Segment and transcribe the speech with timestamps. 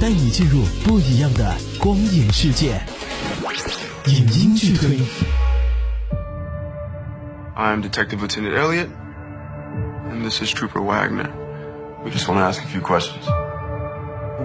[0.00, 2.80] 带你进入不一样的光影世界。
[4.06, 4.98] 影音剧推。
[7.56, 8.90] I'm Detective Lieutenant Elliot,
[10.10, 11.32] and this is Trooper Wagner.
[12.04, 13.26] We just want to ask a few questions.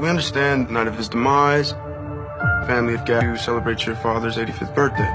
[0.01, 1.73] We understand the night of his demise,
[2.65, 5.11] family of Gab, you celebrate your father's 85th birthday.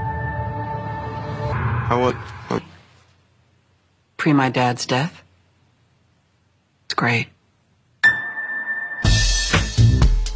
[1.89, 2.13] How was
[2.51, 2.63] it?
[4.17, 5.23] Pre my dad's death?
[6.85, 7.27] It's great.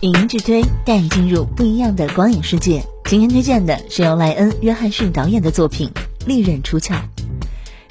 [0.07, 2.81] 影音剧推带你进入不一样的光影世界。
[3.07, 5.91] 今天推荐的是由莱恩·约翰逊导演的作品
[6.29, 6.95] 《利刃出鞘》。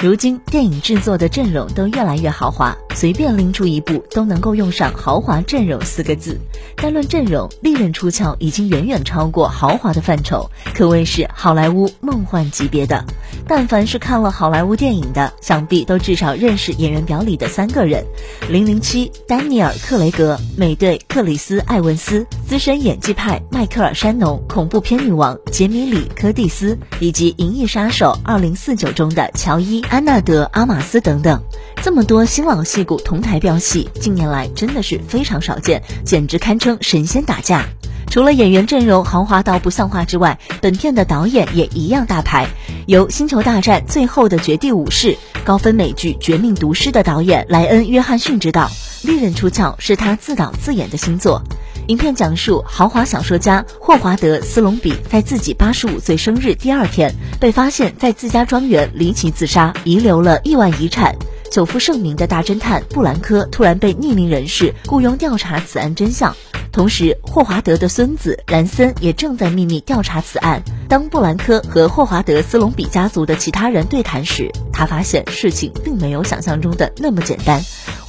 [0.05, 6.39] 如今电影制作的阵容都越来越豪华，随便拎出一部都能够用上“豪华阵容”四个字。
[6.75, 13.03] 单论阵容，《利刃出鞘》已经远远超过豪华的范畴，可谓是好莱坞梦幻级别的。
[13.47, 18.05] 但凡是看了好莱坞电影的，想必都至少认识演员表里的三个人：
[18.47, 31.41] 零零七丹尼尔·克雷格、美队克里斯·艾文斯、资深演技派迈克尔·山农、恐怖片女王杰米里·柯蒂斯，以及《银翼杀手二零四九》中的乔伊· 安纳德·阿玛斯等等。
[31.81, 37.63] 这么多新老戏骨同台飙戏，近年来真的是非常少见，简直堪称神仙打架。
[38.09, 42.45] 除了演员阵容豪华到不像话之外，本片的导演也一样大牌。
[42.87, 45.13] 由《星球大战：最后的绝地武士》
[45.45, 48.67] 高分美剧《绝命毒师》的导演莱恩·约翰逊执导，
[49.07, 51.41] 《利刃出鞘》是他自导自演的新作。
[51.87, 61.15] 影片讲述豪华小说家霍华德·斯隆比在自己八十五岁生日第二天，被发现在自家庄园离奇自杀，遗留了亿万遗产。
[61.51, 66.35] 久负盛名的大侦探布兰科突然被匿名人士雇佣调查此案真相。
[66.71, 70.61] 同时，霍华德的孙子兰森也正在秘密调查此案。
[70.89, 77.61] 当布兰科和霍华德斯隆比家族的其他人对谈时，他发现事情并没有想象中的那么简单。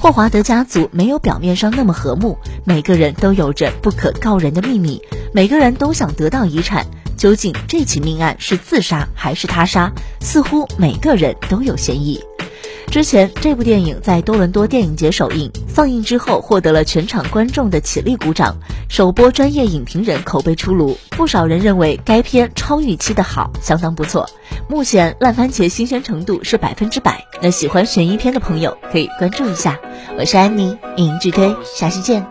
[0.06, 6.86] 霍华德家族没有表面上那么和睦，每个人都有着不可告人的秘密，每个人都想得到遗产。
[7.16, 9.90] 究竟这起命案是自杀还是他杀？
[10.20, 12.22] 似乎每个人都有嫌疑。
[12.96, 18.57] 之前这部电影在多伦多电影节首映，放映之后获得了全场观众的起立鼓掌。
[18.89, 24.27] 首播专业影评人口碑出炉，不少人认为该片超预期的好，相当不错。
[24.67, 29.78] 目前烂番茄新鲜程度是百分之百，那喜欢悬疑片的朋友可以关注一下。
[30.18, 32.27] 我是安妮，影音剧推，下期见。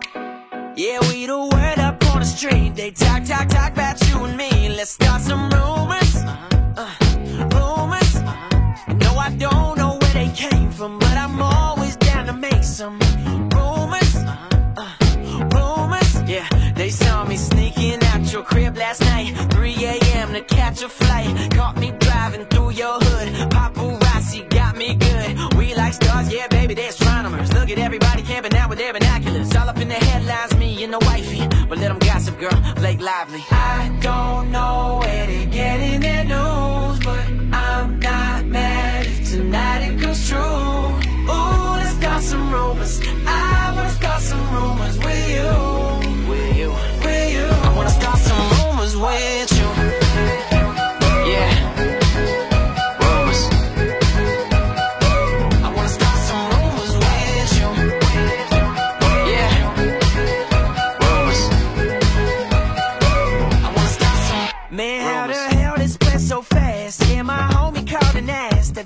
[20.75, 21.51] Catch a flight.
[21.51, 23.49] Caught me driving through your hood.
[23.49, 25.55] Paparazzi got me good.
[25.55, 27.51] We like stars, yeah, baby, they're astronomers.
[27.53, 29.55] Look at everybody camping out with their binoculars.
[29.55, 31.47] All up in the headlines, me and the wifey.
[31.67, 33.43] But let them gossip, girl, Blake Lively.
[33.51, 34.44] I don't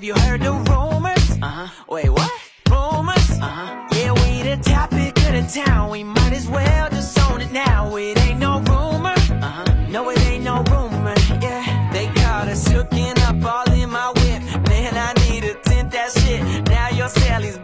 [0.00, 1.30] Have you heard the rumors?
[1.42, 1.68] Uh-huh.
[1.86, 2.32] Wait, what?
[2.70, 3.30] Rumors?
[3.38, 3.86] Uh-huh.
[3.92, 5.90] Yeah, we the topic of the town.
[5.90, 7.94] We might as well just own it now.
[7.96, 9.12] It ain't no rumor.
[9.12, 9.64] Uh-huh.
[9.90, 11.14] No, it ain't no rumor.
[11.42, 14.68] Yeah, they caught us hooking up all in my whip.
[14.70, 16.40] Man, I need a tint that shit.
[16.70, 17.58] Now your Sally's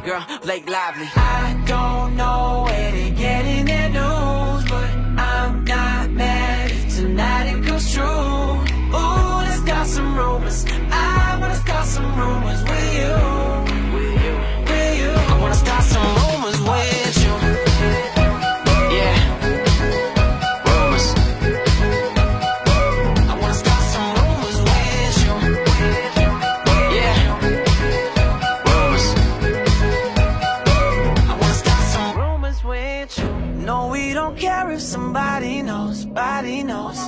[0.00, 1.08] girl, Blake Lively.
[1.16, 3.59] I don't know where to get their
[34.80, 36.98] if somebody knows, body knows.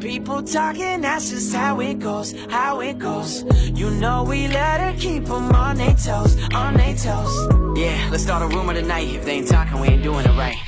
[0.00, 3.44] People talking, that's just how it goes, how it goes.
[3.80, 7.34] You know we let her keep 'em on their toes, on their toes.
[7.78, 9.06] Yeah, let's start a rumor tonight.
[9.16, 10.58] If they ain't talking, we ain't doing it right.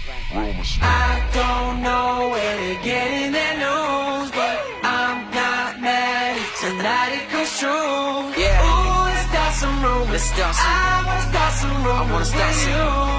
[1.02, 1.10] I
[1.40, 4.54] don't know where they're getting their news, but
[4.98, 8.16] I'm not mad if tonight it comes true.
[8.42, 8.66] Yeah.
[8.66, 10.10] Ooh, let's start some rumors.
[10.14, 10.66] Let's start some.
[10.66, 12.08] I wanna start some rumors.
[12.08, 13.06] I wanna start some.
[13.06, 13.15] With